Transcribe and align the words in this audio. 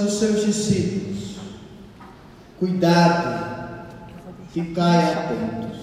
Aos 0.00 0.14
seus 0.14 0.44
discípulos: 0.44 1.36
Cuidado, 2.58 3.86
ficai 4.52 5.12
atentos, 5.12 5.78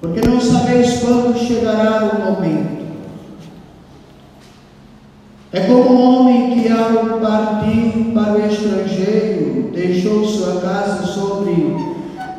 porque 0.00 0.26
não 0.26 0.40
sabeis 0.40 1.00
quando 1.00 1.36
chegará 1.36 2.04
o 2.04 2.30
momento. 2.30 2.78
É 5.50 5.60
como 5.60 5.90
um 5.90 6.20
homem 6.20 6.60
que, 6.60 6.68
ao 6.70 7.18
partir 7.20 8.12
para 8.14 8.34
o 8.34 8.46
estrangeiro, 8.46 9.70
deixou 9.72 10.24
sua 10.24 10.60
casa 10.60 11.06
sobre 11.06 11.74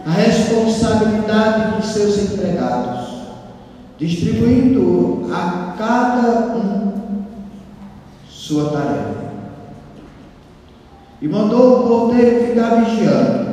a 0.05 0.11
responsabilidade 0.11 1.81
de 1.81 1.87
seus 1.87 2.17
empregados, 2.17 3.09
distribuindo 3.97 5.27
a 5.33 5.75
cada 5.77 6.55
um 6.55 7.23
sua 8.29 8.69
tarefa. 8.71 9.08
E 11.21 11.27
mandou 11.27 11.79
o 11.79 11.87
porteiro 11.87 12.47
ficar 12.47 12.75
vigiando. 12.83 13.49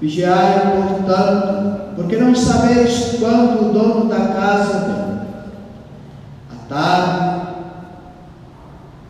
Vigiai, 0.00 0.76
portanto, 0.76 1.94
porque 1.96 2.16
não 2.16 2.34
sabeis 2.34 3.16
quando 3.18 3.68
o 3.68 3.72
dono 3.72 4.08
da 4.08 4.28
casa 4.28 4.78
vem. 4.86 5.18
À 6.50 6.68
tarde, 6.68 7.54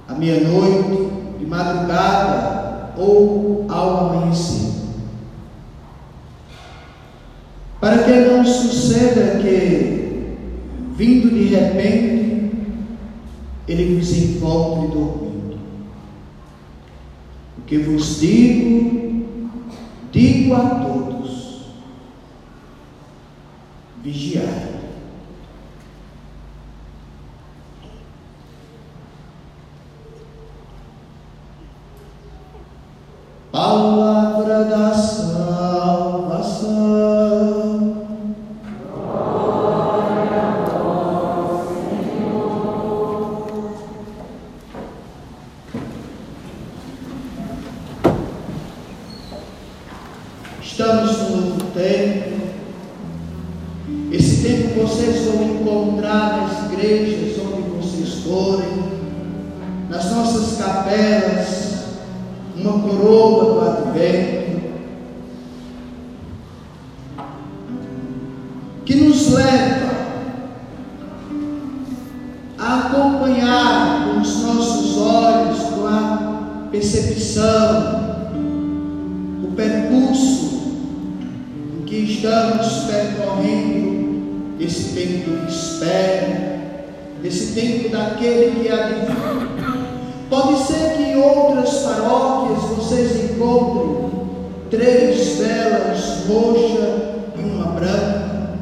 à 0.09 0.15
meia-noite, 0.15 1.13
de 1.39 1.47
madrugada 1.47 2.93
ou 2.97 3.67
ao 3.69 4.09
amanhecer. 4.09 4.69
Para 7.81 7.99
que 7.99 8.13
não 8.13 8.45
suceda 8.45 9.39
que, 9.39 10.37
vindo 10.97 11.31
de 11.31 11.45
repente, 11.45 12.28
ele 13.69 13.97
vos 13.97 14.13
encontre 14.17 14.89
dormindo. 14.89 15.59
O 17.59 17.63
que 17.67 17.79
vos 17.79 18.21
digo, 18.21 19.49
digo 20.11 20.55
a 20.55 20.69
todos: 20.85 21.67
vigiai. 24.03 24.78
Estamos 82.19 82.67
percorrendo 82.91 84.57
esse 84.59 84.93
tempo 84.93 85.47
de 85.47 85.53
espera, 85.53 86.61
esse 87.23 87.55
tempo 87.55 87.91
daquele 87.91 88.57
que 88.57 88.63
vir. 88.63 89.09
Pode 90.29 90.59
ser 90.65 90.97
que 90.97 91.03
em 91.05 91.17
outras 91.17 91.71
paróquias 91.79 92.63
vocês 92.77 93.31
encontrem 93.31 94.11
três 94.69 95.39
velas 95.39 96.27
roxas 96.29 97.03
e 97.37 97.41
uma 97.41 97.67
branca. 97.67 98.59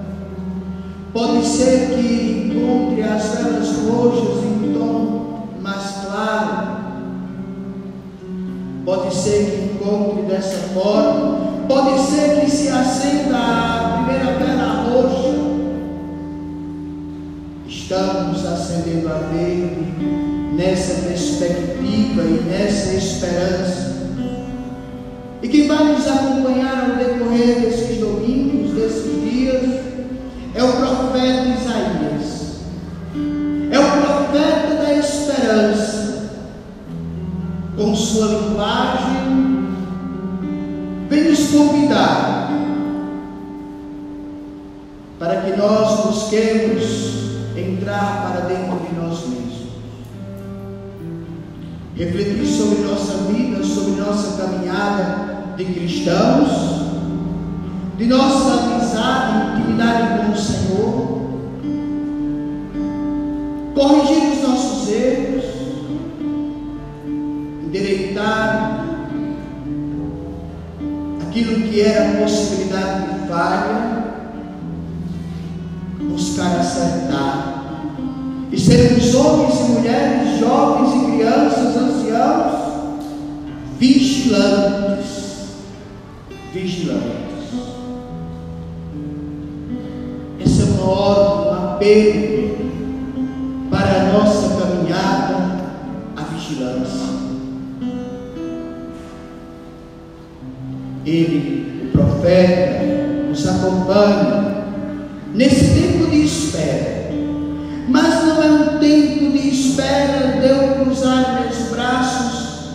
Pode 1.14 1.46
ser 1.46 1.94
que 1.94 2.52
encontre 2.52 3.02
as 3.04 3.24
velas 3.36 3.68
roxas 3.88 4.44
em 4.44 4.74
tom 4.74 5.48
mais 5.62 5.92
claro. 6.04 6.76
Pode 8.84 9.14
ser 9.14 9.46
que 9.46 9.74
encontre 9.74 10.22
dessa 10.24 10.58
forma. 10.74 11.45
Pode 11.68 11.98
ser 12.00 12.40
que 12.40 12.50
se 12.50 12.68
acenda 12.68 13.36
a 13.36 14.04
primeira 14.04 14.38
vela 14.38 14.84
roxa. 14.88 15.34
Estamos 17.66 18.46
acendendo 18.46 19.08
a 19.08 19.18
verde 19.32 19.86
nessa 20.54 21.08
perspectiva 21.08 22.22
e 22.22 22.44
nessa 22.48 22.94
esperança. 22.94 23.96
E 25.42 25.48
quem 25.48 25.66
vai 25.66 25.92
nos 25.92 26.06
acompanhar 26.06 26.90
ao 26.90 26.96
decorrer 26.96 27.60
desses 27.60 27.98
domingos, 27.98 28.72
desses 28.72 29.22
dias, 29.28 29.80
é 30.54 30.62
o 30.62 30.72
profeta 30.72 31.48
Isaías. 31.48 32.56
É 33.72 33.78
o 33.78 34.02
profeta 34.02 34.82
da 34.82 34.92
esperança. 34.94 36.30
Com 37.76 37.94
sua 37.94 38.26
linguagem, 38.26 39.25
vem 41.16 41.30
nos 41.30 41.48
convidar 41.48 42.50
para 45.18 45.40
que 45.40 45.56
nós 45.56 46.04
busquemos 46.04 46.84
entrar 47.56 48.22
para 48.22 48.40
dentro 48.42 48.78
de 48.86 48.94
nós 48.94 49.26
mesmos. 49.26 49.66
Refletir 51.96 52.46
sobre 52.46 52.82
nossa 52.82 53.14
vida, 53.32 53.64
sobre 53.64 53.98
nossa 53.98 54.42
caminhada 54.42 55.54
de 55.56 55.64
cristãos, 55.64 56.50
de 57.96 58.04
nossa 58.04 58.74
amizade, 58.74 59.60
intimidade 59.60 60.18
com 60.18 60.32
o 60.32 60.36
Senhor, 60.36 61.20
corrigir 63.74 64.32
os 64.34 64.42
nossos 64.46 64.88
erros, 64.90 65.35
aquilo 71.36 71.68
que 71.68 71.82
era 71.82 72.18
possibilidade 72.18 73.12
de 73.12 73.28
falha, 73.28 74.04
buscar 76.00 76.60
acertar 76.60 77.92
e 78.50 78.58
sermos 78.58 79.14
homens 79.14 79.60
e 79.60 79.62
mulheres, 79.64 80.38
jovens 80.40 80.94
e 80.94 81.12
crianças, 81.12 81.76
anciãos, 81.76 82.72
vigilantes, 83.78 85.56
vigilantes. 86.54 87.06
Essa 90.40 90.62
é 90.62 90.64
uma 90.64 90.90
ordem, 90.90 91.50
um 91.50 91.74
apelo 91.74 92.35
Profeta, 102.26 102.82
nos 103.28 103.46
acompanha 103.46 104.64
nesse 105.32 105.80
tempo 105.80 106.10
de 106.10 106.24
espera 106.24 106.96
mas 107.88 108.24
não 108.24 108.42
é 108.42 108.50
um 108.50 108.78
tempo 108.80 109.30
de 109.30 109.48
espera 109.48 110.40
de 110.40 110.48
eu 110.48 110.84
cruzar 110.84 111.40
meus 111.40 111.70
braços 111.70 112.70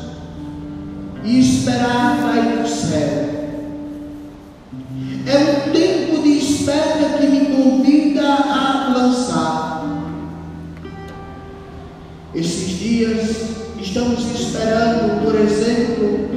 e 1.25 1.37
esperar 1.37 2.17
cair 2.21 2.61
do 2.61 2.67
céu. 2.69 3.29
É 5.25 5.37
um 5.37 5.71
tempo 5.73 6.23
de 6.23 6.29
espera 6.37 7.17
que 7.17 7.27
me 7.27 7.45
convida 7.47 8.25
a 8.25 8.93
lançar. 8.95 9.85
Esses 12.33 12.79
dias 12.79 13.35
estamos 13.81 14.23
esperando, 14.31 15.25
por 15.25 15.35
exemplo, 15.35 16.29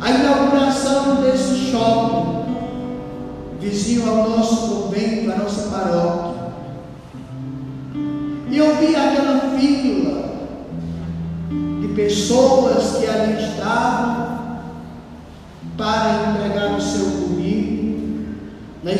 a 0.00 0.10
inauguração 0.10 1.16
desse 1.22 1.70
shopping 1.70 2.09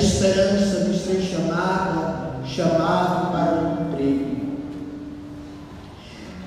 esperança 0.01 0.81
de 0.81 0.99
ser 0.99 1.23
chamada, 1.23 2.41
chamado 2.45 3.31
para 3.31 3.55
o 3.55 3.93
emprego. 3.93 4.31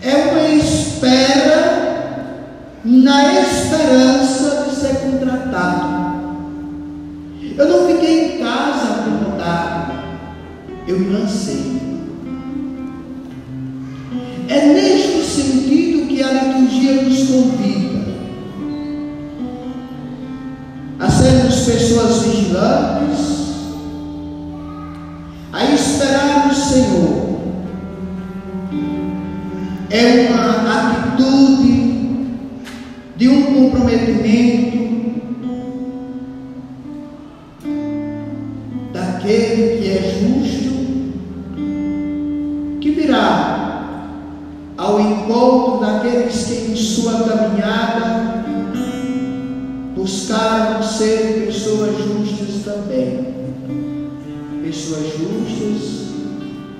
é 0.03 0.15
uma 0.15 0.49
espera 0.49 1.93
na 2.83 3.41
esperança 3.41 4.65
de 4.69 4.75
ser 4.75 4.95
contratado. 4.97 6.03
Eu 7.57 7.69
não 7.69 7.87
fiquei 7.87 8.35
em 8.35 8.39
casa 8.39 8.95
acomodado, 8.95 9.93
eu 10.85 11.09
lancei. 11.09 11.81
É 14.49 14.65
neste 14.73 15.23
sentido 15.23 16.07
que 16.07 16.21
a 16.21 16.33
liturgia 16.33 17.01
nos 17.03 17.23
convida 17.29 18.03
a 20.99 21.09
sermos 21.09 21.61
pessoas 21.61 22.23
vigilantes, 22.23 23.32
Senhor. 26.73 27.39
É 29.91 30.27
uma 30.27 30.73
atitude 30.73 32.23
de 33.15 33.29
um 33.29 33.43
comprometimento 33.43 34.82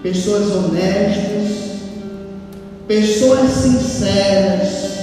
pessoas 0.04 0.52
honestas, 0.52 1.80
pessoas 2.90 3.50
sinceras, 3.52 4.94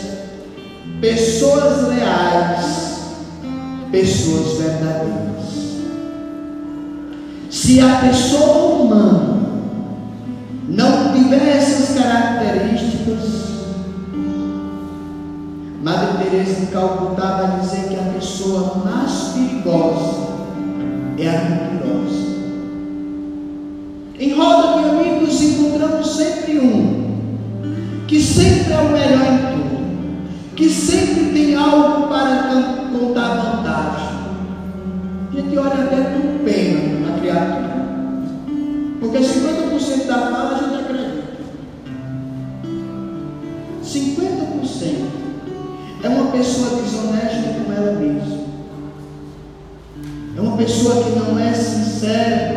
pessoas 1.01 1.89
leais, 1.89 3.01
pessoas 3.91 4.59
verdadeiras. 4.59 5.31
Se 7.51 7.81
a 7.81 7.97
pessoa 7.97 8.83
humana 8.83 9.41
não 10.69 11.15
tiver 11.15 11.57
essas 11.57 11.97
características, 11.97 13.41
Madre 15.83 16.25
Teresa 16.25 16.61
de 16.61 16.67
Calcutá 16.67 17.41
vai 17.41 17.61
dizer 17.61 17.89
que 17.89 17.95
a 17.97 18.13
pessoa 18.13 18.83
mais 18.85 19.33
perigosa 19.33 20.29
é 21.19 21.27
a 21.27 21.41
mentirosa. 21.49 22.20
Encontramos 25.81 26.15
sempre 26.15 26.59
um 26.59 27.01
que 28.07 28.21
sempre 28.21 28.73
é 28.73 28.79
o 28.79 28.91
melhor 28.91 29.25
em 29.33 29.39
tudo, 29.55 30.55
que 30.55 30.69
sempre 30.69 31.31
tem 31.33 31.55
algo 31.55 32.09
para 32.09 32.89
contar 32.93 33.35
vantagem. 33.37 34.21
A 35.31 35.37
gente 35.37 35.57
olha 35.57 35.85
até 35.85 35.97
com 35.97 36.45
pena 36.45 37.09
na 37.09 37.19
criatura, 37.19 37.87
porque 39.01 39.19
50% 39.19 40.07
da 40.07 40.19
fala 40.19 40.57
a 40.57 40.59
gente 40.59 40.75
acredita. 40.83 41.23
50% 43.85 45.11
é 46.03 46.09
uma 46.09 46.33
pessoa 46.33 46.83
desonesta 46.83 47.55
com 47.65 47.73
ela 47.73 47.93
mesma. 47.93 48.41
É 50.37 50.41
uma 50.41 50.57
pessoa 50.57 51.05
que 51.05 51.11
não 51.11 51.39
é 51.39 51.55
sincera 51.55 52.50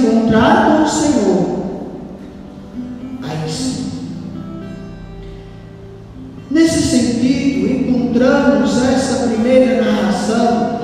encontrar 0.00 0.66
com 0.66 0.82
o 0.82 0.88
Senhor, 0.88 1.60
Nesse 6.50 6.82
sentido, 6.82 7.70
encontramos 7.70 8.76
essa 8.82 9.28
primeira 9.28 9.84
narração 9.84 10.80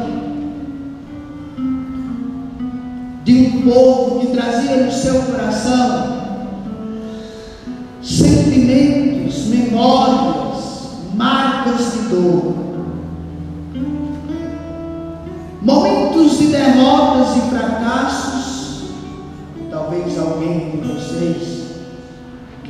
de 3.25 3.33
um 3.35 3.63
povo 3.63 4.21
que 4.21 4.27
trazia 4.29 4.77
no 4.77 4.93
seu 4.93 5.23
coração 5.23 6.06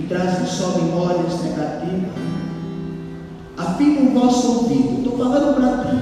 trazem 0.08 0.47
só 0.47 0.79
memórias 0.79 1.43
negativas 1.43 2.37
afina 3.56 4.00
o 4.00 4.20
vosso 4.20 4.58
ouvido. 4.58 4.99
Estou 4.99 5.19
falando 5.19 5.55
para 5.55 5.85
ti. 5.85 5.97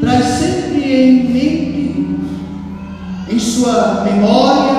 Traz 0.00 0.24
sempre 0.24 0.92
em 0.92 1.32
mente, 1.32 2.18
em 3.30 3.38
sua 3.38 4.04
memória, 4.04 4.72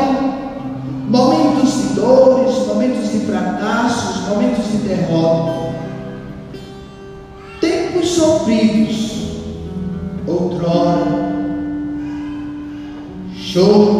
momentos 1.08 1.74
de 1.74 1.94
dores, 1.96 2.68
momentos 2.68 3.12
de 3.12 3.20
fracassos, 3.20 4.28
momentos 4.28 4.66
de 4.72 4.78
derrota. 4.78 5.72
Tempos 7.60 8.10
sofridos, 8.10 9.12
outrora, 10.28 11.06
choro, 13.36 13.91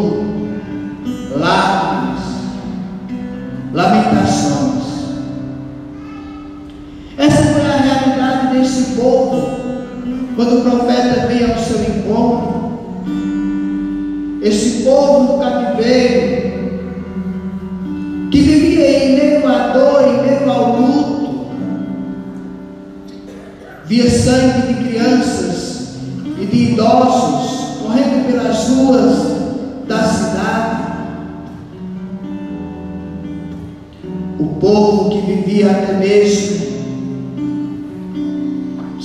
até 35.68 35.92
mesmo 35.94 36.72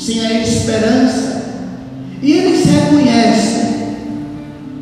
sem 0.07 0.25
a 0.25 0.41
esperança. 0.41 1.43
E 2.21 2.31
eles 2.31 2.65
reconhecem 2.65 3.67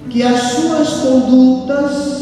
que 0.10 0.22
as 0.22 0.40
suas 0.40 0.90
condutas, 1.02 2.15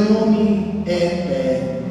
Teu 0.00 0.14
nome 0.14 0.82
é 0.86 0.94
eterno. 0.94 1.82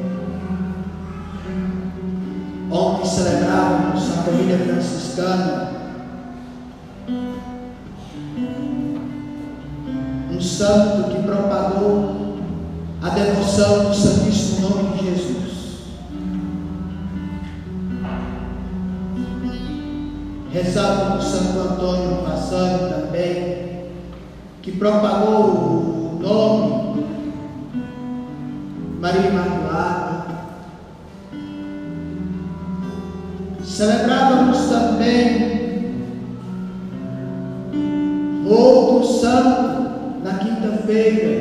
Ontem 2.72 3.06
celebrávamos 3.06 4.02
a 4.02 4.22
família 4.22 4.58
franciscana 4.58 5.70
um 10.32 10.40
santo 10.40 11.10
que 11.10 11.22
propagou 11.22 12.36
a 13.00 13.10
devoção 13.10 13.90
do 13.90 13.94
Santíssimo 13.94 14.68
Nome 14.68 14.98
de 14.98 15.04
Jesus. 15.04 15.50
Rezávamos 20.50 21.24
Santo 21.26 21.60
Antônio 21.60 22.24
Passando 22.24 23.04
também, 23.04 23.84
que 24.62 24.72
propagou 24.72 25.44
o 25.44 26.18
nome 26.20 26.79
Maria 29.10 29.30
Imaculada. 29.30 30.24
Celebrávamos 33.64 34.58
também 34.68 35.50
outro 38.46 39.04
santo 39.04 40.22
na 40.22 40.34
quinta-feira, 40.34 41.39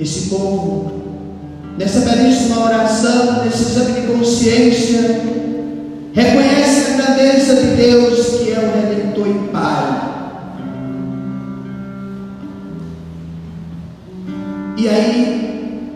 Esse 0.00 0.30
povo 0.30 0.90
nessa 1.76 2.00
belíssima 2.00 2.64
oração, 2.64 3.44
nesse 3.44 3.64
exame 3.64 4.00
de 4.00 4.06
consciência, 4.06 5.20
reconhece 6.14 6.92
a 6.92 6.96
grandeza 6.96 7.54
de 7.56 7.76
Deus 7.76 8.26
que 8.38 8.50
é 8.50 8.58
o 8.58 8.80
Redentor 8.80 9.28
e 9.28 9.48
Pai. 9.48 10.10
E 14.78 14.88
aí, 14.88 15.92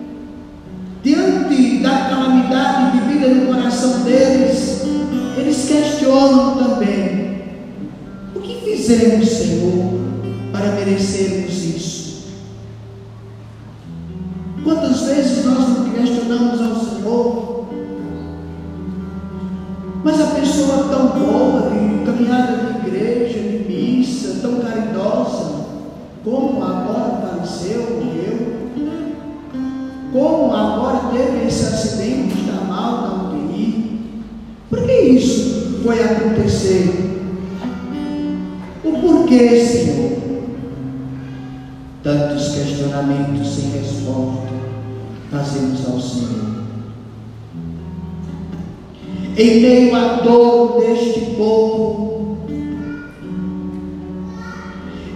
diante 1.03 1.79
da 1.79 1.91
calamidade 2.11 2.99
vivida 2.99 3.29
no 3.29 3.55
coração 3.55 4.01
deles, 4.01 4.83
eles 5.39 5.67
questionam 5.67 6.57
também: 6.57 7.43
o 8.35 8.41
que 8.41 8.71
fizemos, 8.71 9.31
Senhor, 9.31 9.95
para 10.53 10.73
merecermos 10.73 11.44
fazemos 45.35 45.85
ao 45.89 46.01
Senhor. 46.01 46.55
Em 49.37 49.61
meio 49.61 49.97
à 49.97 50.21
dor 50.23 50.81
deste 50.81 51.35
povo, 51.37 52.39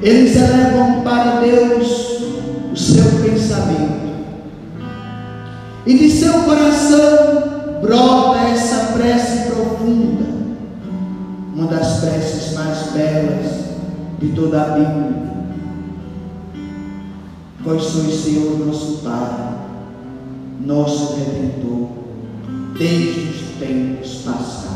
eles 0.02 0.34
elevam 0.34 1.02
para 1.02 1.40
Deus 1.40 2.20
o 2.72 2.76
seu 2.76 3.04
pensamento, 3.22 4.08
e 5.86 5.94
de 5.96 6.10
seu 6.10 6.32
coração 6.42 7.80
brota 7.80 8.40
essa 8.40 8.92
prece 8.94 9.50
profunda, 9.50 10.26
uma 11.54 11.66
das 11.68 12.00
preces 12.00 12.54
mais 12.54 12.90
belas 12.92 13.68
de 14.18 14.28
toda 14.30 14.62
a 14.62 14.68
Bíblia. 14.70 15.28
Vós 17.60 17.82
sois, 17.82 18.14
Senhor, 18.14 18.58
nosso 18.66 18.98
Pai 18.98 19.47
nosso 20.68 21.16
Redentor, 21.16 21.88
desde 22.78 23.30
os 23.30 23.40
tempos 23.58 24.20
passados. 24.22 24.68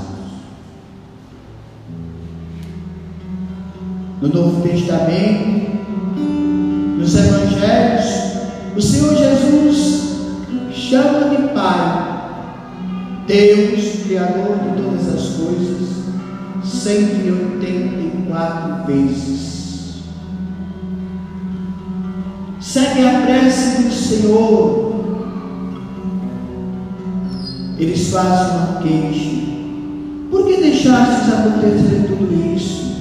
No 4.22 4.28
Novo 4.28 4.62
Testamento, 4.62 5.70
nos 6.96 7.14
Evangelhos, 7.14 8.06
o 8.74 8.80
Senhor 8.80 9.14
Jesus 9.16 10.14
chama 10.72 11.28
de 11.28 11.42
Pai, 11.52 12.22
Deus, 13.26 14.04
Criador 14.04 14.60
de 14.60 14.70
todas 14.82 15.14
as 15.14 15.36
coisas, 15.36 16.06
184 16.64 18.86
vezes. 18.86 20.00
Segue 22.60 23.06
a 23.06 23.20
prece 23.26 23.82
do 23.82 23.92
Senhor 23.92 24.91
eles 27.82 28.10
fazem 28.10 28.82
queixa. 28.82 29.30
Por 30.30 30.46
que 30.46 30.56
deixastes 30.58 31.32
acontecer 31.32 32.06
tudo 32.06 32.54
isso? 32.54 32.92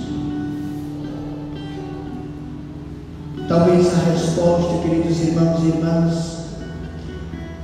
Talvez 3.47 3.87
a 3.93 4.11
resposta, 4.11 4.81
queridos 4.81 5.21
irmãos 5.21 5.63
e 5.63 5.67
irmãs, 5.67 6.41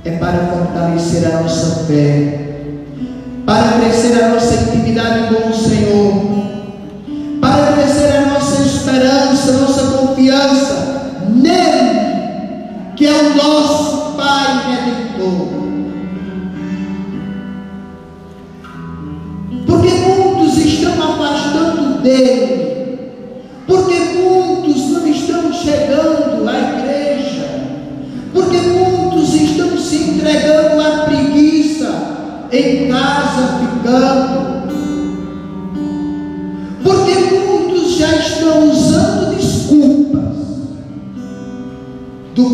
é 0.04 0.12
para 0.12 0.46
fortalecer 0.46 1.26
a 1.26 1.42
nossa 1.42 1.84
fé, 1.86 2.62
para 3.44 3.80
crescer 3.80 4.22
a 4.22 4.28
nossa 4.28 4.54
intimidade 4.54 5.34
com 5.34 5.48
o 5.48 5.54
Senhor, 5.54 6.12
para 7.40 7.72
crescer 7.72 8.16
a 8.16 8.26
nossa 8.26 8.62
esperança, 8.62 9.52
nossa 9.52 9.96
confiança 9.96 11.12
nele, 11.34 11.98
que 12.94 13.06
é 13.06 13.12
o 13.12 13.34
nosso 13.34 14.12
Pai 14.16 14.70
Redentor. 14.70 15.57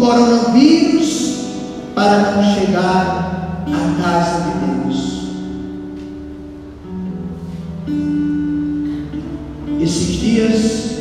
Coronavírus 0.04 1.34
para 1.94 2.32
não 2.32 2.54
chegar 2.54 3.64
à 3.66 4.02
casa 4.02 4.42
de 4.42 4.66
Deus. 4.66 5.14
esses 9.80 10.16
dias 10.16 10.94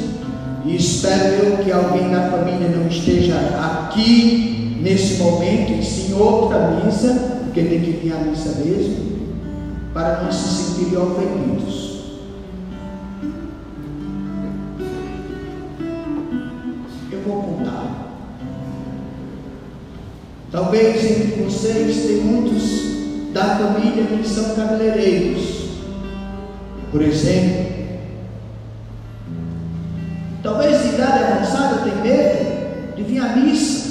e 0.66 0.76
espero 0.76 1.34
eu 1.36 1.58
que 1.58 1.72
alguém 1.72 2.10
da 2.10 2.30
família 2.30 2.70
não 2.70 2.88
esteja 2.88 3.36
aqui 3.36 4.78
nesse 4.82 5.22
momento, 5.22 5.74
e 5.74 5.84
sim 5.84 6.14
outra 6.14 6.82
missa, 6.84 7.40
porque 7.44 7.62
tem 7.62 7.82
que 7.82 7.92
vir 7.92 8.14
a 8.14 8.20
missa 8.20 8.62
mesmo, 8.64 8.96
para 9.94 10.24
não 10.24 10.32
se 10.32 10.64
sentirem 10.64 10.98
ofendidos. 10.98 11.93
Talvez 20.54 21.04
entre 21.04 21.44
vocês 21.44 22.06
tem 22.06 22.18
muitos 22.18 23.34
da 23.34 23.58
família 23.58 24.06
que 24.06 24.30
são 24.30 24.56
cabeleireiros. 24.56 25.64
Por 26.92 27.02
exemplo, 27.02 27.74
Talvez 30.44 30.84
de 30.84 30.90
idade 30.90 31.24
avançada 31.24 31.90
tem 31.90 31.96
medo 32.04 32.96
de 32.98 33.04
vir 33.04 33.20
à 33.20 33.36
missa. 33.36 33.83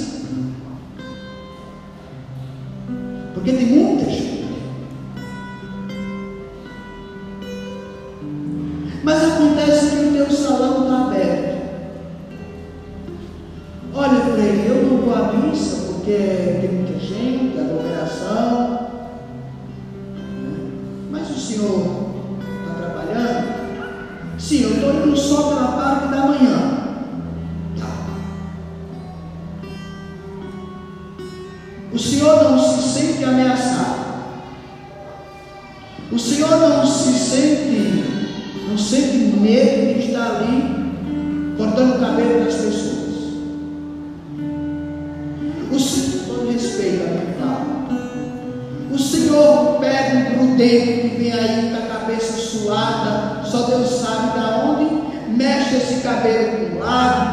O 31.93 31.99
Senhor 31.99 32.43
não 32.43 32.57
se 32.57 32.89
sente 32.89 33.23
ameaçado. 33.23 34.03
O 36.11 36.17
Senhor 36.17 36.49
não 36.49 36.85
se 36.85 37.13
sente, 37.13 38.03
não 38.67 38.77
sente 38.77 39.17
medo 39.17 39.99
de 39.99 40.07
estar 40.07 40.37
ali 40.37 41.55
cortando 41.55 41.97
o 41.97 41.99
cabelo 41.99 42.45
das 42.45 42.55
pessoas. 42.55 43.03
O 45.71 45.79
Senhor 45.79 46.51
respeita 46.51 47.03
a 47.03 47.07
minha 47.07 47.35
fala. 47.39 47.73
O 48.91 48.97
Senhor 48.97 49.79
pega 49.79 50.17
um 50.17 50.37
prudente 50.37 51.09
que 51.09 51.15
vem 51.17 51.31
aí 51.31 51.69
com 51.69 51.77
a 51.77 51.99
cabeça 51.99 52.33
suada, 52.33 53.43
só 53.45 53.67
Deus 53.67 53.89
sabe 53.89 54.39
da 54.39 54.65
onde, 54.65 55.35
mexe 55.37 55.75
esse 55.75 56.01
cabelo 56.01 56.57
para 56.57 56.75
um 56.75 56.79
lado, 56.79 57.32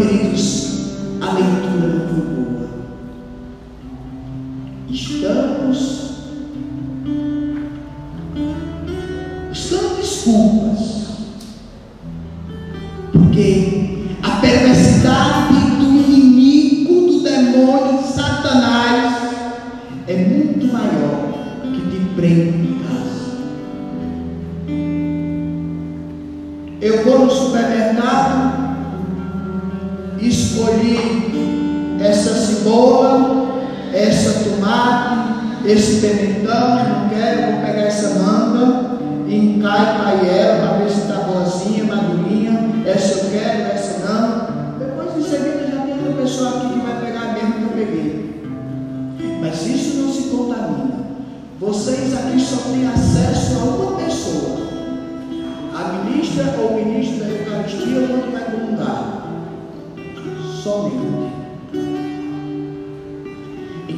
queridos, 0.00 0.69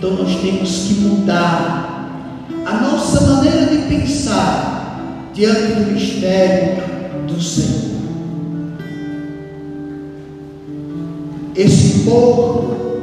Então 0.02 0.16
nós 0.16 0.34
temos 0.40 0.88
que 0.88 0.94
mudar 0.94 2.10
a 2.66 2.72
nossa 2.80 3.20
maneira 3.20 3.66
de 3.66 3.82
pensar 3.82 5.30
diante 5.32 5.74
do 5.74 5.92
mistério 5.92 6.82
do 7.28 7.40
Senhor. 7.40 7.92
Esse 11.54 12.00
povo, 12.00 13.00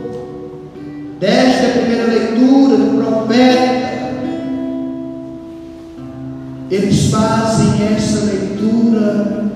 desde 1.22 1.68
a 1.68 1.70
primeira 1.70 2.04
leitura 2.04 2.76
do 2.76 3.02
profeta, 3.02 4.20
eles 6.70 7.12
fazem 7.12 7.96
essa 7.96 8.26
leitura 8.26 9.49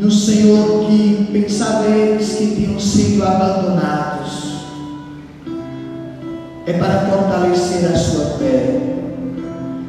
no 0.00 0.10
Senhor 0.10 0.86
que 0.86 1.28
pensava 1.30 1.86
eles 1.86 2.32
que 2.36 2.54
tinham 2.56 2.80
sido 2.80 3.22
abandonados. 3.22 4.50
É 6.66 6.72
para 6.72 7.00
fortalecer 7.00 7.92
a 7.92 7.96
sua 7.98 8.38
fé, 8.38 8.80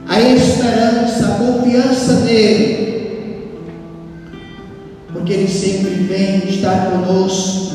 a 0.09 0.19
esperança, 0.19 1.27
a 1.27 1.35
confiança 1.35 2.13
nele, 2.25 3.61
porque 5.13 5.31
ele 5.31 5.47
sempre 5.47 5.91
vem 5.91 6.49
estar 6.49 6.91
conosco 6.91 7.71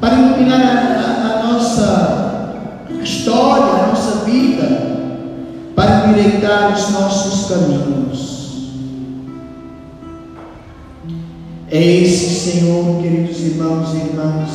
para 0.00 0.14
iluminar 0.14 0.62
a, 0.62 0.70
a, 0.70 1.40
a 1.40 1.52
nossa 1.52 2.54
história, 3.02 3.84
a 3.84 3.86
nossa 3.88 4.24
vida, 4.24 4.96
para 5.74 6.08
endireitar 6.08 6.72
os 6.72 6.90
nossos 6.90 7.48
caminhos. 7.50 8.07
É 11.70 12.02
esse 12.02 12.50
Senhor, 12.50 13.02
queridos 13.02 13.40
irmãos 13.40 13.92
e 13.92 13.96
irmãs, 13.98 14.50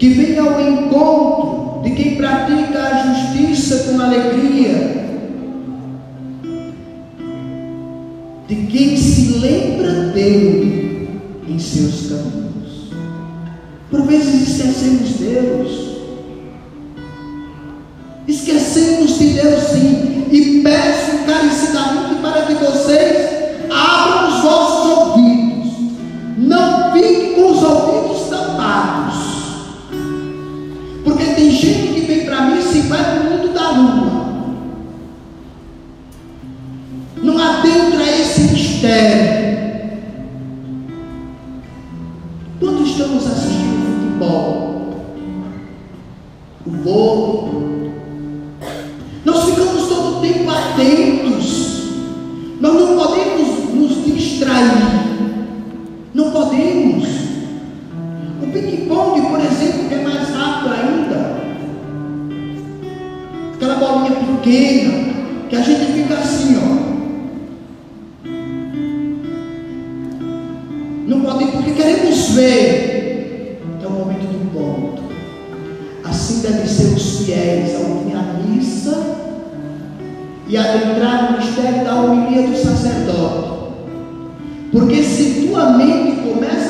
que 0.00 0.08
vem 0.08 0.36
ao 0.36 0.60
encontro 0.60 1.82
de 1.84 1.90
quem 1.94 2.16
pratica 2.16 2.82
a 2.82 3.14
justiça 3.14 3.84
com 3.84 4.00
alegria, 4.00 5.06
de 8.48 8.56
quem 8.66 8.96
se 8.96 9.38
lembra 9.38 10.08
dele 10.08 11.08
em 11.46 11.58
seus 11.60 12.08
caminhos. 12.08 12.90
Por 13.92 14.02
vezes 14.08 14.48
esquecemos 14.48 15.10
Deus, 15.20 15.83
pequena, 64.44 64.92
que 65.48 65.56
a 65.56 65.60
gente 65.62 65.92
fica 65.92 66.14
assim, 66.14 66.56
ó. 66.58 66.94
Não 71.08 71.20
pode, 71.22 71.46
porque 71.46 71.70
queremos 71.72 72.30
ver. 72.30 73.60
É 73.82 73.86
o 73.86 73.90
momento 73.90 74.26
do 74.26 74.52
ponto. 74.52 75.02
Assim 76.04 76.40
devem 76.42 76.66
ser 76.66 76.94
os 76.94 77.18
fiéis 77.18 77.74
ao 77.74 78.04
vir 78.04 78.14
à 78.14 78.22
missa 78.46 79.16
e 80.46 80.56
a 80.56 80.76
entrar 80.76 81.32
no 81.32 81.38
mistério 81.38 81.84
da 81.84 81.94
homilia 81.94 82.46
do 82.46 82.56
sacerdote. 82.56 83.54
Porque 84.72 85.02
se 85.02 85.46
tua 85.46 85.70
mente 85.70 86.22
começa 86.22 86.63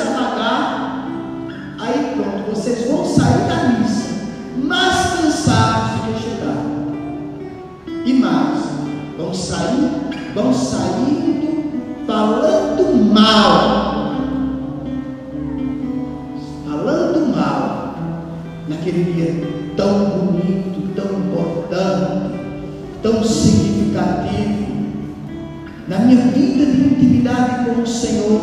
intimidade 27.85 27.87
com 27.87 27.87
o 27.87 27.87
Senhor, 27.87 28.41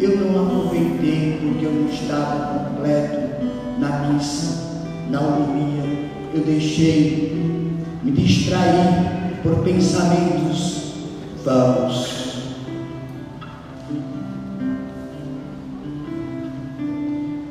eu 0.00 0.16
não 0.18 0.46
aproveitei 0.46 1.38
porque 1.40 1.66
eu 1.66 1.72
não 1.72 1.88
estava 1.90 2.58
completo 2.58 3.46
na 3.78 4.08
missa, 4.08 4.82
na 5.10 5.20
homilia. 5.20 6.10
Eu 6.34 6.40
deixei 6.42 7.74
me 8.02 8.10
distrair 8.12 9.40
por 9.42 9.56
pensamentos 9.62 10.92
vãos. 11.44 12.16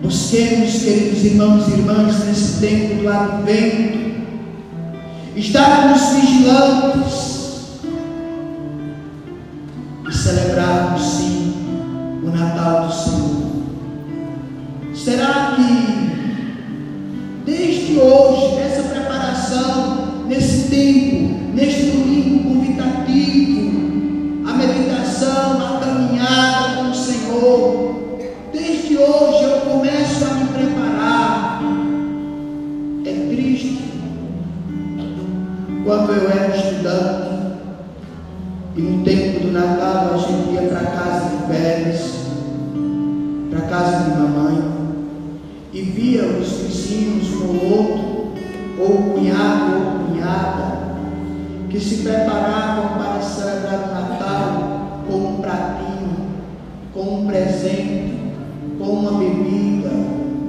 Busquemos, 0.02 0.84
queridos 0.84 1.26
irmãos 1.26 1.68
e 1.68 1.72
irmãs, 1.72 2.26
nesse 2.26 2.60
tempo 2.60 3.02
do 3.02 3.10
advento, 3.10 3.98
estarmos 5.36 6.02
vigilantes 6.10 7.24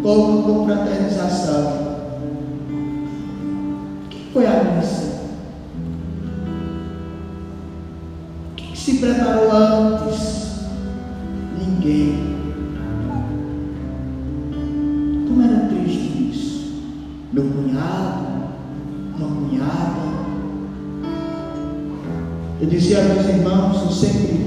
uma 0.07 0.42
confraternização. 0.42 1.97
O 4.05 4.09
que 4.09 4.33
foi 4.33 4.47
a 4.47 4.62
missa? 4.62 5.16
O 8.53 8.55
que 8.55 8.79
se 8.79 8.99
preparou 8.99 9.51
antes? 9.51 10.61
Ninguém. 11.59 12.37
Como 15.27 15.42
era 15.42 15.69
triste 15.69 16.31
isso. 16.31 16.83
Meu 17.33 17.45
cunhado, 17.45 18.27
uma 19.19 19.29
cunhada. 19.29 20.07
Eu 22.61 22.66
dizia 22.69 22.99
aos 22.99 23.09
meus 23.09 23.27
irmãos, 23.27 23.83
eu 23.83 23.90
sempre 23.90 24.47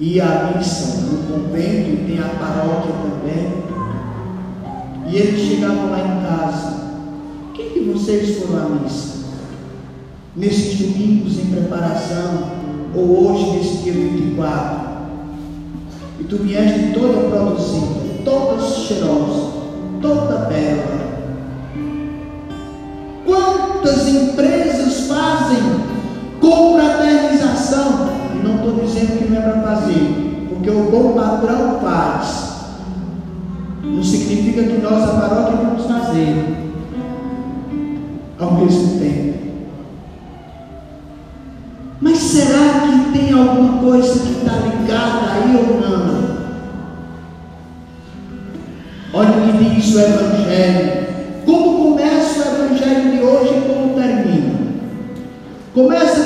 ia 0.00 0.24
à 0.24 0.56
missa 0.56 1.02
no 1.02 1.18
convento 1.22 1.90
e 1.90 2.04
tem 2.06 2.18
a 2.18 2.28
paróquia 2.28 2.92
também. 2.92 3.69
E 5.10 5.16
eles 5.16 5.40
chegavam 5.40 5.90
lá 5.90 5.98
em 5.98 6.22
casa. 6.24 6.76
O 7.48 7.52
que, 7.52 7.64
que 7.70 7.80
vocês 7.80 8.38
foram 8.38 8.64
à 8.64 8.68
missa? 8.68 9.18
Nesses 10.36 10.78
domingos 10.78 11.36
em 11.36 11.46
preparação, 11.46 12.44
ou 12.94 13.32
hoje 13.32 13.50
nesse 13.50 13.76
dia 13.78 13.92
24. 13.92 14.90
E 16.20 16.24
tu 16.24 16.36
vieste 16.36 16.92
toda 16.94 17.28
produzida, 17.28 18.22
toda 18.24 18.62
cheirosa, 18.62 19.50
toda 20.00 20.46
bela. 20.46 21.10
Quantas 23.26 24.06
empresas 24.06 25.08
fazem 25.08 25.58
confraternização? 26.40 28.10
E 28.36 28.46
não 28.46 28.56
estou 28.58 28.84
dizendo 28.84 29.18
que 29.18 29.24
não 29.24 29.38
é 29.38 29.40
para 29.40 29.62
fazer, 29.62 30.46
porque 30.50 30.70
o 30.70 30.84
bom 30.84 31.14
patrão 31.14 31.80
faz. 31.80 32.39
Não 33.90 34.02
significa 34.02 34.62
que 34.62 34.78
nós, 34.80 35.02
a 35.02 35.20
paróquia, 35.20 35.56
vamos 35.56 35.84
fazer 35.84 36.60
ao 38.38 38.54
mesmo 38.54 38.98
tempo. 38.98 39.38
Mas 42.00 42.18
será 42.18 42.80
que 42.80 43.18
tem 43.18 43.32
alguma 43.32 43.82
coisa 43.82 44.20
que 44.20 44.38
está 44.38 44.52
ligada 44.56 45.32
aí 45.32 45.56
ou 45.56 45.80
não? 45.80 46.40
Olha 49.12 49.30
o 49.30 49.58
que 49.58 49.74
diz 49.74 49.94
o 49.94 50.00
Evangelho. 50.00 51.06
Como 51.44 51.90
começa 51.90 52.48
o 52.48 52.64
Evangelho 52.64 53.10
de 53.10 53.22
hoje 53.22 53.54
e 53.58 53.68
como 53.68 53.94
termina? 53.94 54.60
Começa 55.74 56.19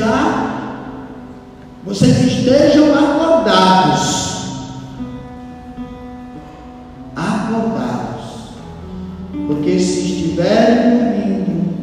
chegar, 0.00 0.96
vocês 1.84 2.18
estejam 2.18 2.94
acordados. 2.94 4.30
Acordados. 7.14 8.54
Porque 9.46 9.78
se 9.78 10.00
estiverem 10.00 10.98
dormindo, 10.98 11.74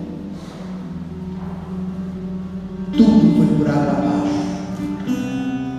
tudo 2.94 3.38
foi 3.38 3.58
por 3.58 3.70
água 3.70 3.94
abaixo. 3.94 4.38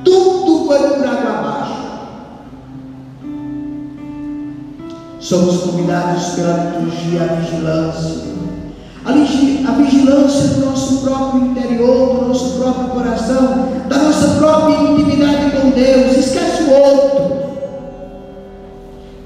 Tudo 0.05 0.67
foi 0.67 0.79
por 0.79 1.07
água 1.07 1.39
abaixo. 1.39 1.89
Somos 5.21 5.57
convidados 5.63 6.25
pela 6.35 6.57
liturgia 6.57 7.23
à 7.23 7.35
vigilância 7.35 8.38
vigilância 9.83 10.49
do 10.49 10.67
nosso 10.67 10.99
próprio 10.99 11.47
interior, 11.47 12.19
do 12.19 12.29
nosso 12.29 12.59
próprio 12.59 12.89
coração, 12.89 13.69
da 13.89 13.99
nossa 13.99 14.29
própria 14.39 14.91
intimidade 14.91 15.51
com 15.53 15.71
Deus. 15.71 16.17
Esquece 16.17 16.65
o 16.65 16.71
outro. 16.73 17.39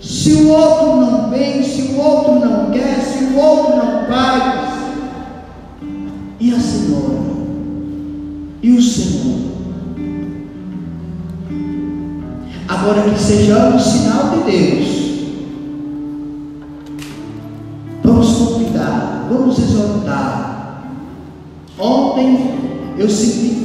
Se 0.00 0.32
o 0.34 0.48
outro 0.50 0.96
não 0.96 1.30
vem, 1.30 1.62
se 1.62 1.82
o 1.82 2.00
outro 2.00 2.34
não 2.34 2.70
quer, 2.70 3.00
se 3.00 3.24
o 3.24 3.38
outro 3.38 3.76
não 3.76 4.06
faz, 4.06 4.72
e 6.38 6.54
a 6.54 6.60
Senhora, 6.60 7.18
e 8.62 8.70
o 8.72 8.82
Senhor. 8.82 9.52
Agora 12.68 13.02
que 13.02 13.20
sejamos 13.20 13.82
sinal 13.82 14.30
de 14.30 14.50
Deus 14.50 15.01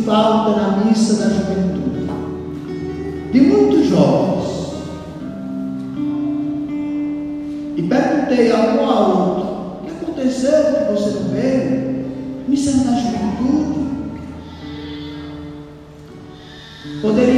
falta 0.08 0.56
na 0.56 0.86
missa 0.86 1.16
da 1.16 1.30
juventude 1.30 2.08
de 3.34 3.42
muitos 3.42 3.88
jovens. 3.88 4.48
E 7.76 7.84
perguntei 7.84 8.52
a 8.54 8.56
um 8.56 8.80
outro: 8.80 9.44
o 9.44 9.86
que 9.86 9.92
aconteceu 9.92 10.64
que 10.64 10.94
você 10.94 11.10
não 11.10 11.30
veio? 11.30 12.06
Missa 12.48 12.72
da 12.86 12.98
juventude. 12.98 13.88
Poderia 17.02 17.37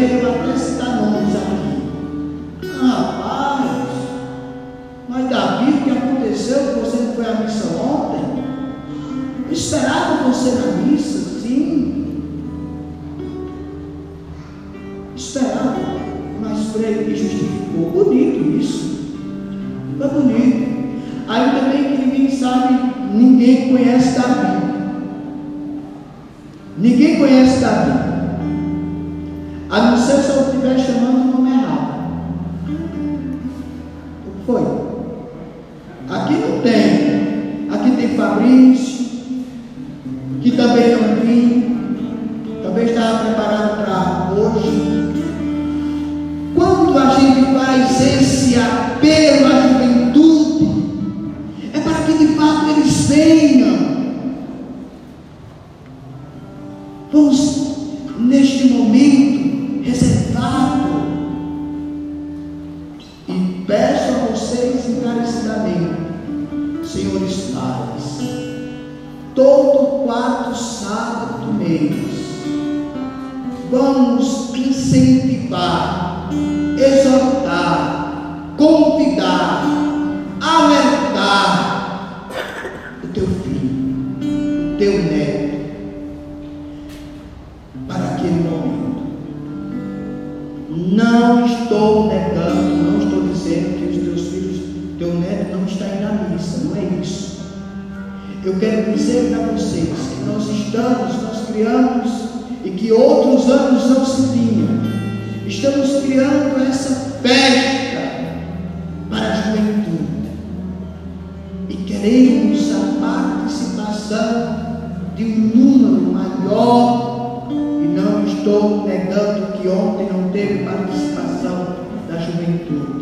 maior. 116.50 117.48
E 117.50 117.88
não 117.88 118.24
estou 118.26 118.88
negando 118.88 119.54
que 119.54 119.68
ontem 119.68 120.10
não 120.12 120.30
teve 120.32 120.64
participação 120.64 121.68
da 122.08 122.18
juventude. 122.18 123.00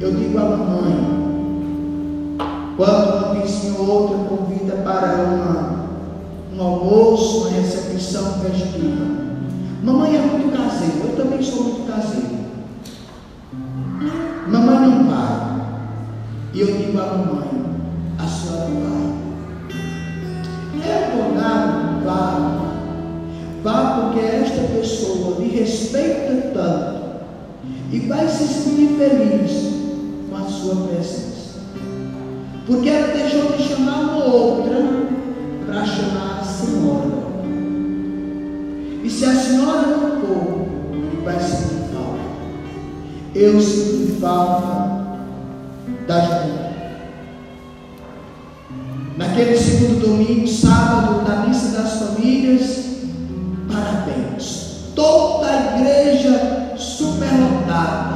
Eu 0.00 0.12
digo 0.12 0.38
à 0.38 0.44
mamãe, 0.44 1.16
quando 2.76 3.16
uma 3.26 3.78
ou 3.78 3.88
outra 3.88 4.16
convida 4.28 4.76
para 4.76 5.14
uma, 5.24 5.86
um 6.54 6.62
almoço, 6.62 7.40
uma 7.40 7.50
recepção 7.50 8.40
festiva. 8.40 9.06
Mamãe 9.82 10.16
é 10.16 10.20
muito 10.20 10.56
caseira, 10.56 11.08
eu 11.08 11.16
também 11.16 11.42
sou 11.42 11.64
muito 11.64 11.90
caseiro. 11.90 12.36
Mamãe 14.48 14.88
não 14.88 15.04
vai. 15.04 15.56
E 16.52 16.60
eu 16.60 16.66
digo 16.66 16.98
à 17.00 17.06
mamãe, 17.06 17.75
esta 24.56 24.62
pessoa 24.74 25.38
lhe 25.38 25.48
respeita 25.58 26.50
tanto 26.54 27.06
e 27.92 28.00
vai 28.00 28.26
se 28.26 28.44
sentir 28.44 28.96
feliz 28.96 29.74
com 30.30 30.36
a 30.36 30.48
sua 30.48 30.88
presença. 30.88 31.60
Porque 32.66 32.88
ela 32.88 33.12
deixou 33.12 33.52
de 33.52 33.62
chamar 33.62 34.00
uma 34.00 34.24
outra 34.24 34.76
para 35.66 35.84
chamar 35.84 36.40
a 36.40 36.44
senhora. 36.44 37.26
E 39.04 39.10
se 39.10 39.24
a 39.24 39.34
senhora 39.34 39.86
não 39.86 40.20
for, 40.20 41.22
vai 41.22 41.38
sentir 41.38 41.92
falta. 41.92 42.20
Eu 43.34 43.60
sinto 43.60 44.20
falta 44.20 45.18
da 46.08 46.20
juventude. 46.20 46.66
Naquele 49.16 49.56
segundo 49.56 50.00
domingo, 50.00 50.48
sábado, 50.48 51.24
da 51.24 51.46
missa 51.46 51.55
Toda 54.96 55.46
a 55.46 55.76
igreja 55.76 56.74
superlotada. 56.78 58.15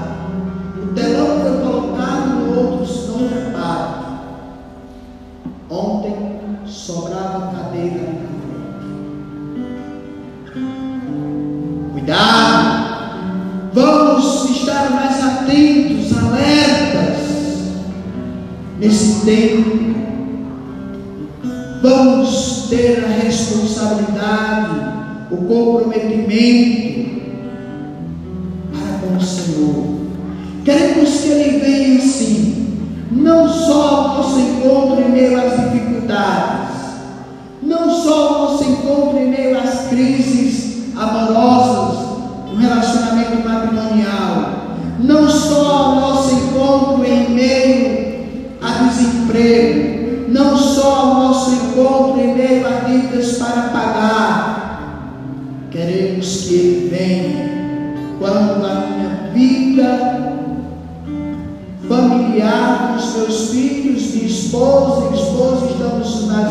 O 25.31 25.37
comprometimento 25.47 26.80
familiar, 61.91 62.95
dos 62.97 63.17
meus 63.17 63.51
filhos, 63.51 64.15
minha 64.15 64.27
esposa 64.27 65.11
e 65.11 65.21
esposa 65.21 65.67
estamos 65.73 66.27
nas 66.29 66.51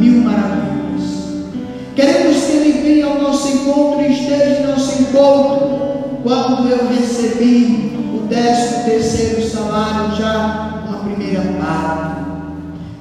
mil 0.00 0.22
maravilhas. 0.22 1.04
Queremos 1.94 2.42
que 2.44 2.52
Ele 2.52 2.80
venha 2.82 3.06
ao 3.06 3.20
nosso 3.20 3.48
encontro 3.48 4.00
e 4.00 4.12
esteja 4.12 4.60
em 4.62 4.66
nosso 4.66 5.02
encontro 5.02 5.68
quando 6.22 6.70
eu 6.70 6.88
recebi 6.88 7.92
o 8.14 8.20
décimo 8.28 8.84
terceiro 8.84 9.46
salário 9.46 10.16
já 10.16 10.84
uma 10.88 10.98
primeira 11.00 11.42
parte. 11.60 12.22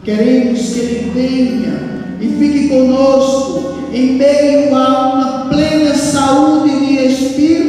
Queremos 0.04 0.60
que 0.60 0.80
Ele 0.80 1.12
venha 1.14 2.18
e 2.20 2.28
fique 2.28 2.68
conosco 2.68 3.78
em 3.94 4.18
meio 4.18 4.76
a 4.76 5.14
uma 5.14 5.50
plena 5.50 5.96
saúde 5.96 6.86
de 6.86 7.06
espírito 7.06 7.67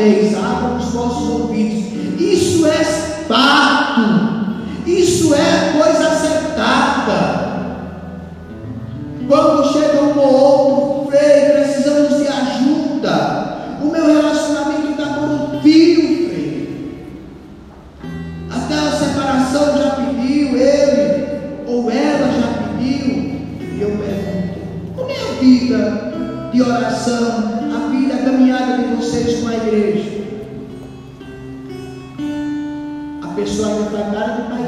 vez, 0.00 0.32
os 0.78 0.92
vossos 0.92 1.28
ouvidos. 1.28 2.20
Isso 2.20 2.66
é 2.66 2.84
fato. 3.28 4.00
Isso 4.86 5.34
é 5.34 5.78
coisa 5.78 6.08
acertada. 6.08 7.50
Quando 9.28 9.72
chega 9.72 10.02
um 10.02 10.18
ou 10.18 10.34
outro, 10.34 11.10
Frei, 11.10 11.50
precisamos 11.50 12.18
de 12.18 12.28
ajuda. 12.28 13.78
O 13.82 13.86
meu 13.86 14.06
relacionamento 14.06 14.90
está 14.90 15.14
por 15.14 15.28
um 15.28 15.60
fio, 15.60 16.28
Frei. 16.28 17.06
Até 18.50 18.74
a 18.74 18.92
separação 18.92 19.78
já 19.78 19.90
pediu, 19.90 20.56
ele 20.56 21.28
ou 21.66 21.90
ela 21.90 22.32
já 22.32 22.76
pediu. 22.78 23.40
E 23.60 23.78
eu 23.80 23.90
pergunto: 23.90 24.60
como 24.96 25.10
é 25.10 25.14
a 25.14 25.40
vida 25.40 26.12
de 26.52 26.62
oração, 26.62 27.59
vocês 29.50 29.52
com 29.52 29.52
a 29.52 29.56
igreja? 29.56 30.20
A 33.22 33.28
pessoa 33.34 33.68
ainda 33.68 33.82
está 33.86 34.10
cara 34.10 34.59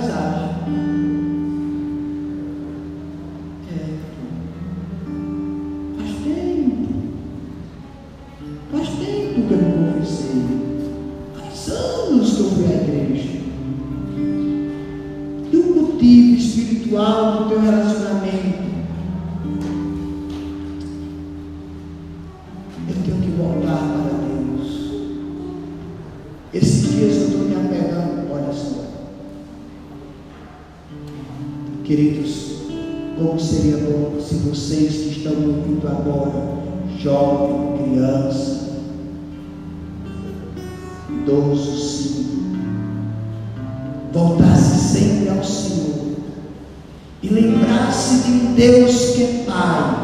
lembrar-se 48.12 48.22
de 48.22 48.31
um 48.31 48.55
Deus 48.55 49.11
que 49.14 49.22
é 49.22 49.44
Pai, 49.46 49.96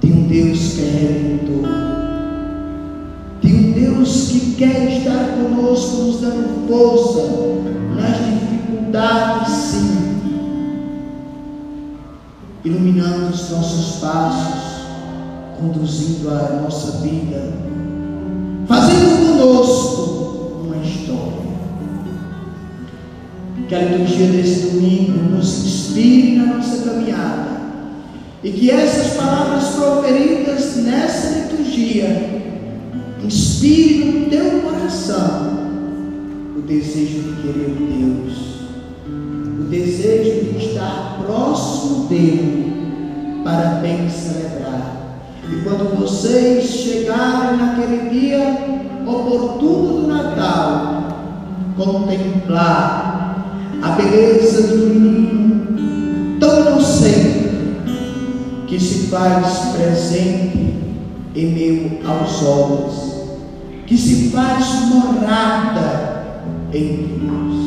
de 0.00 0.12
um 0.12 0.26
Deus 0.26 0.72
que 0.72 0.80
é 0.80 0.84
Redentor, 0.84 1.68
de 3.40 3.54
um 3.54 3.72
Deus 3.72 4.28
que 4.28 4.54
quer 4.56 4.98
estar 4.98 5.36
conosco, 5.36 5.96
nos 6.02 6.20
dando 6.20 6.66
força 6.68 7.22
nas 7.96 8.16
dificuldades, 8.16 9.52
sim, 9.52 10.20
iluminando 12.64 13.32
os 13.32 13.50
nossos 13.50 14.00
passos, 14.00 14.62
conduzindo 15.60 16.30
a 16.30 16.60
nossa 16.62 16.98
vida, 16.98 17.52
fazendo 18.66 19.38
conosco 19.38 20.01
Que 23.72 23.76
a 23.76 23.84
liturgia 23.84 24.26
desse 24.26 24.66
domingo 24.66 25.12
nos 25.34 25.64
inspire 25.64 26.36
na 26.36 26.56
nossa 26.56 26.90
caminhada. 26.90 27.62
E 28.44 28.50
que 28.50 28.70
essas 28.70 29.14
palavras 29.14 29.64
proferidas 29.68 30.76
nessa 30.84 31.38
liturgia 31.38 32.42
inspire 33.24 34.04
no 34.04 34.26
teu 34.28 34.60
coração 34.60 35.52
o 36.54 36.60
desejo 36.60 37.22
de 37.22 37.40
querer 37.40 37.70
Deus, 37.70 38.58
o 39.58 39.64
desejo 39.70 40.52
de 40.52 40.66
estar 40.66 41.22
próximo 41.24 42.08
dele 42.08 42.74
para 43.42 43.76
bem 43.76 44.06
celebrar. 44.10 45.16
E 45.50 45.64
quando 45.64 45.98
vocês 45.98 46.66
chegarem 46.66 47.56
naquele 47.56 48.10
dia 48.10 48.38
oportuno 49.06 50.02
do 50.02 50.08
Natal, 50.08 51.04
contemplar 51.74 53.21
a 53.82 53.90
beleza 53.90 54.74
um 54.74 54.88
menino 54.94 56.38
tão 56.38 56.60
inocente 56.60 57.42
que 58.68 58.78
se 58.78 59.08
faz 59.08 59.74
presente 59.76 60.74
em 61.34 61.46
meio 61.52 61.98
aos 62.06 62.42
homens, 62.42 63.12
que 63.86 63.98
se 63.98 64.30
faz 64.30 64.66
morada 64.86 66.42
em 66.72 67.18
Deus. 67.20 67.61